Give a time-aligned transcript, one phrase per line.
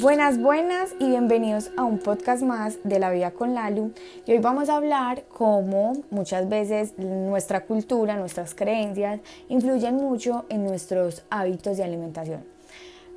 [0.00, 3.92] Buenas, buenas y bienvenidos a un podcast más de la vida con Lalu.
[4.26, 10.64] Y hoy vamos a hablar cómo muchas veces nuestra cultura, nuestras creencias influyen mucho en
[10.64, 12.44] nuestros hábitos de alimentación.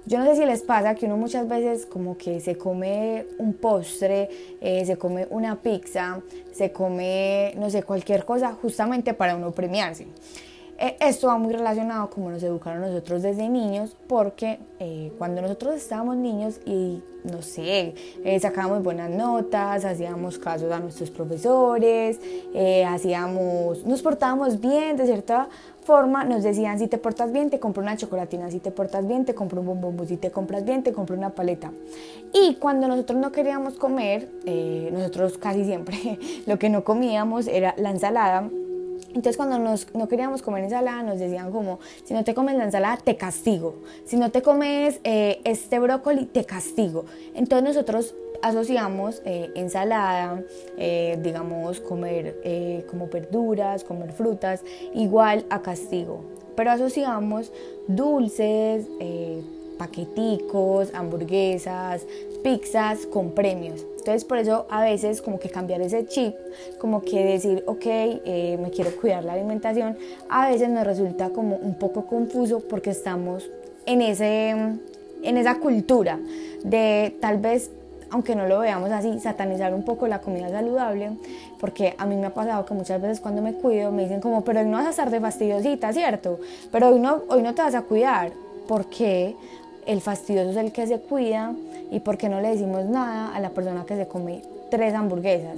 [0.06, 3.54] Yo no sé si les pasa que uno muchas veces como que se come un
[3.56, 4.30] postre,
[4.62, 6.22] eh, se come una pizza,
[6.54, 10.08] se come, no sé, cualquier cosa justamente para uno premiarse.
[10.82, 15.76] Eh, esto va muy relacionado como nos educaron nosotros desde niños, porque eh, cuando nosotros
[15.76, 22.22] estábamos niños y, no sé, eh, sacábamos buenas notas, hacíamos casos a nuestros profesores,
[22.88, 25.50] hacíamos, nos portábamos bien de cierta
[25.82, 29.26] forma, nos decían, si te portas bien, te compro una chocolatina, si te portas bien,
[29.26, 31.74] te compro un bombón, si te compras bien, te compro una paleta.
[32.32, 34.30] Y cuando nosotros no queríamos comer,
[34.94, 38.50] nosotros casi siempre lo que no comíamos era la ensalada,
[39.10, 42.66] entonces cuando nos, no queríamos comer ensalada nos decían como, si no te comes la
[42.66, 47.06] ensalada te castigo, si no te comes eh, este brócoli te castigo.
[47.34, 50.44] Entonces nosotros asociamos eh, ensalada,
[50.78, 56.24] eh, digamos comer como verduras, comer frutas, igual a castigo.
[56.56, 57.52] Pero asociamos
[57.88, 58.88] dulces,
[59.80, 62.06] paqueticos, hamburguesas,
[62.44, 63.84] pizzas con premios.
[63.98, 66.36] Entonces por eso a veces como que cambiar ese chip,
[66.78, 69.98] como que decir, ok, eh, me quiero cuidar la alimentación,
[70.30, 73.50] a veces nos resulta como un poco confuso porque estamos
[73.86, 76.20] en, ese, en esa cultura
[76.64, 77.72] de tal vez
[78.12, 81.12] aunque no lo veamos así, satanizar un poco la comida saludable,
[81.60, 84.44] porque a mí me ha pasado que muchas veces cuando me cuido me dicen como,
[84.44, 86.40] pero hoy no vas a estar de fastidiosita, ¿cierto?
[86.72, 88.32] Pero hoy no, hoy no te vas a cuidar.
[88.68, 89.36] ¿Por qué?
[89.90, 91.56] El fastidioso es el que se cuida
[91.90, 95.58] y por qué no le decimos nada a la persona que se come tres hamburguesas.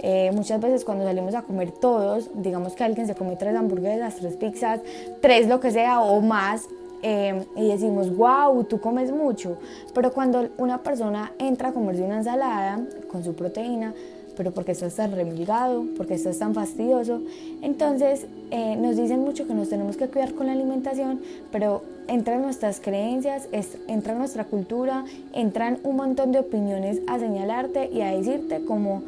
[0.00, 4.16] Eh, muchas veces cuando salimos a comer todos, digamos que alguien se come tres hamburguesas,
[4.16, 4.80] tres pizzas,
[5.22, 6.66] tres lo que sea o más,
[7.02, 9.56] eh, y decimos, wow, tú comes mucho.
[9.94, 13.94] Pero cuando una persona entra a comerse una ensalada con su proteína,
[14.36, 17.22] pero porque estás tan remilgado, porque estás tan fastidioso.
[17.62, 21.20] Entonces eh, nos dicen mucho que nos tenemos que cuidar con la alimentación,
[21.52, 23.48] pero entran nuestras creencias,
[23.86, 29.02] entra nuestra cultura, entran un montón de opiniones a señalarte y a decirte como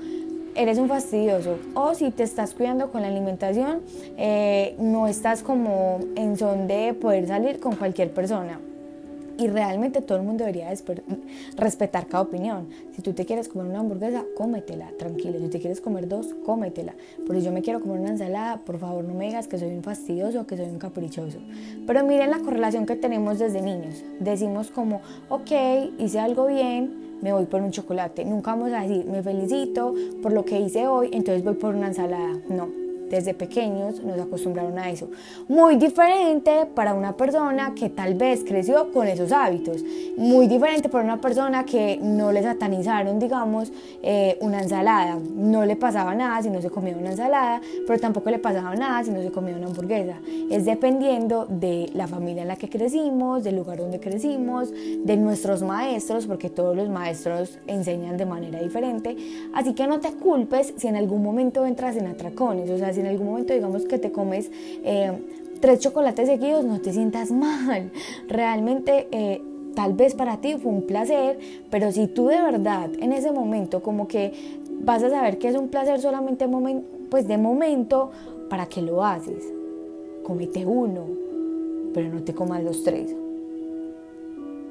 [0.54, 3.80] eres un fastidioso o si te estás cuidando con la alimentación,
[4.18, 8.58] eh, no estás como en son de poder salir con cualquier persona
[9.38, 10.72] y realmente todo el mundo debería
[11.56, 12.68] respetar cada opinión.
[12.94, 15.38] Si tú te quieres comer una hamburguesa, cómetela, tranquilo.
[15.38, 16.94] Si te quieres comer dos, cómetela.
[17.26, 19.68] Pero si yo me quiero comer una ensalada, por favor no me digas que soy
[19.68, 21.38] un fastidioso o que soy un caprichoso.
[21.86, 24.04] Pero miren la correlación que tenemos desde niños.
[24.20, 25.50] Decimos como, ok,
[25.98, 28.24] hice algo bien, me voy por un chocolate.
[28.24, 31.88] Nunca vamos a decir, me felicito por lo que hice hoy, entonces voy por una
[31.88, 32.32] ensalada.
[32.48, 32.81] No
[33.12, 35.10] desde pequeños nos acostumbraron a eso.
[35.46, 39.84] Muy diferente para una persona que tal vez creció con esos hábitos.
[40.16, 43.70] Muy diferente para una persona que no le satanizaron, digamos,
[44.02, 45.18] eh, una ensalada.
[45.34, 49.04] No le pasaba nada si no se comía una ensalada, pero tampoco le pasaba nada
[49.04, 50.16] si no se comía una hamburguesa.
[50.50, 55.62] Es dependiendo de la familia en la que crecimos, del lugar donde crecimos, de nuestros
[55.62, 59.16] maestros, porque todos los maestros enseñan de manera diferente.
[59.52, 63.01] Así que no te culpes si en algún momento entras en atracones, o sea, si
[63.02, 64.50] en algún momento digamos que te comes
[64.84, 65.12] eh,
[65.60, 67.90] tres chocolates seguidos, no te sientas mal.
[68.28, 69.42] Realmente eh,
[69.74, 71.38] tal vez para ti fue un placer,
[71.70, 74.32] pero si tú de verdad en ese momento como que
[74.82, 76.46] vas a saber que es un placer solamente
[77.10, 78.10] pues de momento,
[78.48, 79.44] ¿para qué lo haces?
[80.24, 81.06] Comete uno,
[81.94, 83.14] pero no te comas los tres.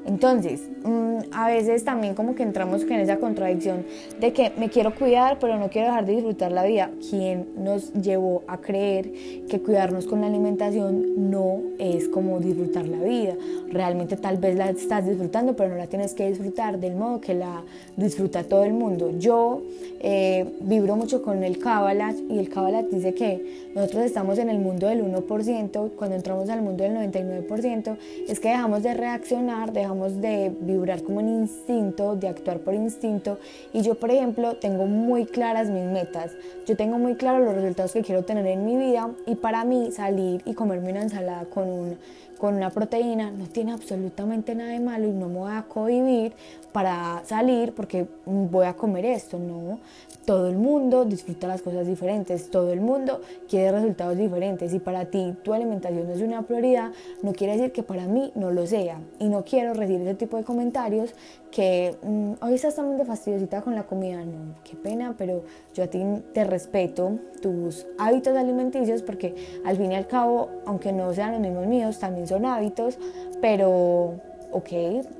[0.05, 3.85] Entonces, mm, a veces también como que entramos en esa contradicción
[4.19, 6.89] de que me quiero cuidar, pero no quiero dejar de disfrutar la vida.
[7.09, 9.11] ¿Quién nos llevó a creer
[9.47, 13.35] que cuidarnos con la alimentación no es como disfrutar la vida?
[13.69, 17.35] Realmente tal vez la estás disfrutando, pero no la tienes que disfrutar del modo que
[17.35, 17.63] la
[17.95, 19.11] disfruta todo el mundo.
[19.19, 19.61] Yo
[19.99, 24.59] eh, vibro mucho con el Kabbalah y el Kabbalah dice que nosotros estamos en el
[24.59, 27.97] mundo del 1%, cuando entramos al mundo del 99%
[28.27, 33.37] es que dejamos de reaccionar, dejamos de vibrar como un instinto, de actuar por instinto.
[33.73, 36.31] Y yo, por ejemplo, tengo muy claras mis metas.
[36.65, 39.09] Yo tengo muy claros los resultados que quiero tener en mi vida.
[39.25, 41.97] Y para mí salir y comerme una ensalada con, un,
[42.41, 46.33] con una proteína no tiene absolutamente nada de malo y no me voy a cohibir
[46.71, 49.37] para salir porque voy a comer esto.
[49.37, 49.77] No,
[50.25, 55.05] todo el mundo disfruta las cosas diferentes, todo el mundo quiere resultados diferentes y para
[55.05, 56.91] ti tu alimentación no es una prioridad,
[57.21, 58.99] no quiere decir que para mí no lo sea.
[59.19, 61.13] Y no quiero recibir ese tipo de comentarios
[61.51, 65.43] que mm, hoy estás tan de fastidiosita con la comida, no, qué pena, pero
[65.75, 66.01] yo a ti
[66.33, 69.35] te respeto tus hábitos alimenticios porque
[69.65, 72.97] al fin y al cabo, aunque no sean los mismos míos, también son hábitos,
[73.41, 74.15] pero
[74.51, 74.69] ok,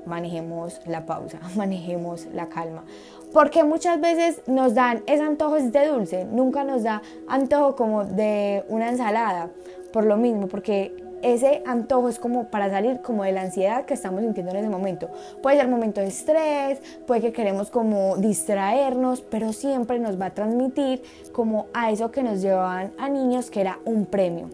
[0.06, 2.84] manejemos la pausa, manejemos la calma.
[3.32, 8.64] Porque muchas veces nos dan ese antojo de dulce, nunca nos da antojo como de
[8.68, 9.50] una ensalada,
[9.92, 13.94] por lo mismo, porque ese antojo es como para salir como de la ansiedad que
[13.94, 15.08] estamos sintiendo en ese momento.
[15.42, 20.34] Puede ser momento de estrés, puede que queremos como distraernos, pero siempre nos va a
[20.34, 24.48] transmitir como a eso que nos llevaban a niños que era un premio.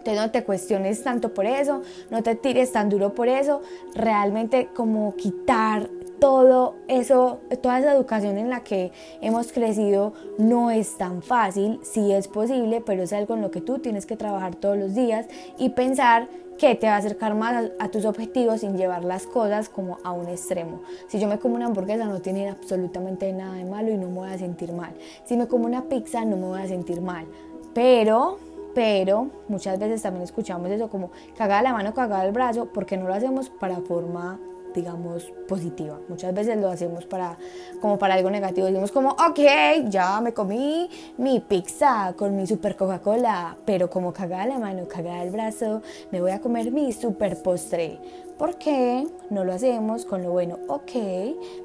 [0.00, 3.60] Entonces no te cuestiones tanto por eso, no te tires tan duro por eso,
[3.94, 10.96] realmente como quitar todo eso, toda esa educación en la que hemos crecido no es
[10.96, 14.54] tan fácil, sí es posible, pero es algo en lo que tú tienes que trabajar
[14.54, 15.26] todos los días
[15.58, 19.68] y pensar que te va a acercar más a, tus objetivos sin llevar las cosas
[19.68, 20.80] como a un extremo.
[21.08, 24.14] Si yo me como una hamburguesa no tiene absolutamente nada de malo y no me
[24.14, 24.92] voy a sentir mal.
[25.24, 27.26] Si me como una pizza no me voy a sentir mal.
[27.72, 28.38] Pero
[28.74, 33.06] pero muchas veces también escuchamos eso como cagada la mano, cagada el brazo, porque no
[33.06, 34.38] lo hacemos para forma
[34.74, 35.98] digamos, positiva.
[36.08, 37.36] Muchas veces lo hacemos para,
[37.80, 38.66] como para algo negativo.
[38.66, 39.40] Decimos como, ok,
[39.88, 40.88] ya me comí
[41.18, 46.20] mi pizza con mi super Coca-Cola, pero como cagada la mano, cagada el brazo, me
[46.20, 47.98] voy a comer mi super postre.
[48.38, 50.58] ¿Por qué no lo hacemos con lo bueno?
[50.68, 50.92] Ok,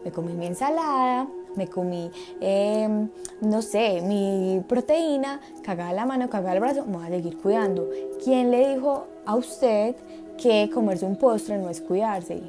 [0.04, 2.12] me comí mi ensalada, me comí,
[2.42, 3.10] em,
[3.42, 7.90] no sé, mi proteína, cagada la mano, cagada el brazo, me voy a seguir cuidando.
[8.24, 9.96] ¿Quién le dijo a usted
[10.38, 12.42] que comerse un postre no es cuidarse?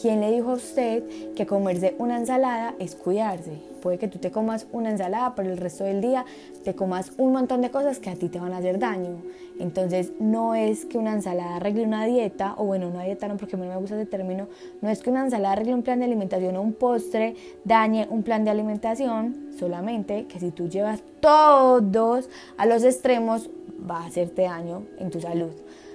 [0.00, 1.04] ¿Quién le dijo a usted
[1.34, 3.58] que comerse una ensalada es cuidarse?
[3.80, 6.24] Puede que tú te comas una ensalada, pero el resto del día
[6.64, 9.22] te comas un montón de cosas que a ti te van a hacer daño.
[9.60, 13.54] Entonces no es que una ensalada arregle una dieta, o bueno, una dieta no porque
[13.54, 14.48] a mí no me gusta ese término,
[14.82, 18.24] no es que una ensalada arregle un plan de alimentación o un postre dañe un
[18.24, 23.48] plan de alimentación, solamente que si tú llevas todos a los extremos
[23.88, 25.52] va a hacerte daño en tu salud.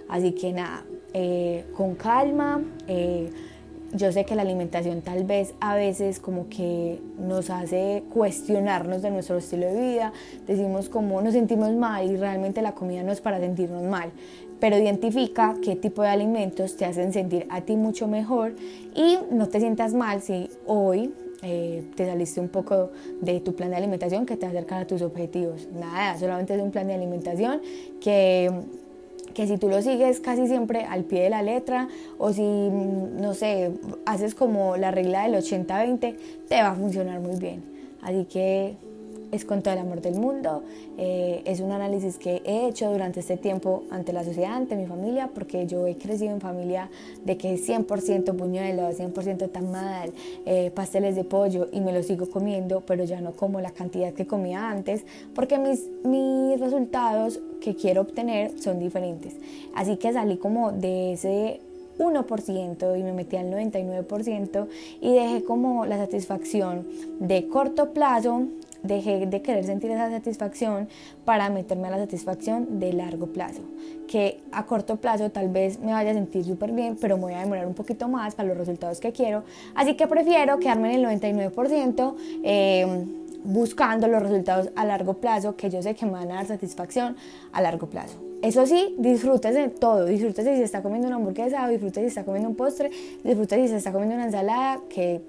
[0.07, 2.61] Así que nada, eh, con calma.
[2.87, 3.29] Eh,
[3.93, 9.11] yo sé que la alimentación tal vez a veces como que nos hace cuestionarnos de
[9.11, 10.13] nuestro estilo de vida,
[10.47, 14.11] decimos como nos sentimos mal y realmente la comida no es para sentirnos mal,
[14.59, 18.53] pero identifica qué tipo de alimentos te hacen sentir a ti mucho mejor
[18.95, 22.91] y no te sientas mal si hoy eh, te saliste un poco
[23.21, 25.69] de tu plan de alimentación que te acerca a tus objetivos.
[25.71, 27.61] Nada, solamente es un plan de alimentación
[28.01, 28.51] que
[29.33, 31.87] que si tú lo sigues casi siempre al pie de la letra
[32.17, 33.71] o si, mm, no sé,
[34.05, 36.15] haces como la regla del 80-20,
[36.47, 37.63] te va a funcionar muy bien.
[38.01, 38.75] Así que
[39.31, 40.63] es con todo el amor del mundo.
[40.97, 44.85] Eh, es un análisis que he hecho durante este tiempo ante la sociedad, ante mi
[44.85, 46.89] familia, porque yo he crecido en familia
[47.23, 50.11] de que 100% buñuelos, 100% tamal,
[50.45, 54.13] eh, pasteles de pollo y me lo sigo comiendo, pero ya no como la cantidad
[54.13, 55.05] que comía antes,
[55.35, 59.35] porque mis, mis resultados que quiero obtener son diferentes.
[59.75, 61.61] Así que salí como de ese
[61.97, 64.67] 1% y me metí al 99%
[65.01, 66.87] y dejé como la satisfacción
[67.19, 68.47] de corto plazo
[68.83, 70.87] dejé de querer sentir esa satisfacción
[71.25, 73.61] para meterme a la satisfacción de largo plazo,
[74.07, 77.33] que a corto plazo tal vez me vaya a sentir súper bien, pero me voy
[77.33, 79.43] a demorar un poquito más para los resultados que quiero,
[79.75, 82.15] así que prefiero quedarme en el 99%.
[82.43, 83.05] Eh,
[83.43, 87.15] buscando los resultados a largo plazo que yo sé que me van a dar satisfacción
[87.51, 88.17] a largo plazo.
[88.41, 92.49] Eso sí, disfrútese todo, disfrútese si está comiendo una hamburguesa, o disfrútese si está comiendo
[92.49, 92.89] un postre,
[93.23, 95.21] disfrútese si se está comiendo una ensalada, que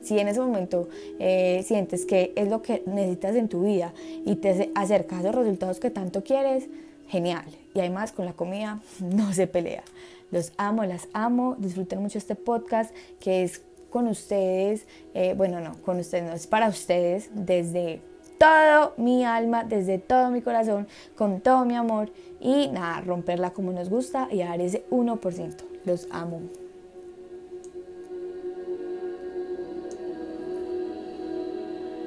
[0.00, 0.88] si en ese momento
[1.18, 3.92] eh, sientes que es lo que necesitas en tu vida
[4.24, 6.68] y te acercas a los resultados que tanto quieres,
[7.08, 7.44] genial.
[7.74, 9.82] Y además con la comida no se pelea.
[10.30, 13.62] Los amo, las amo, disfruten mucho este podcast que es
[13.96, 18.02] con ustedes, eh, bueno, no, con ustedes, no, es para ustedes desde
[18.38, 20.86] todo mi alma, desde todo mi corazón,
[21.16, 25.64] con todo mi amor y nada, romperla como nos gusta y dar ese 1%.
[25.86, 26.42] Los amo.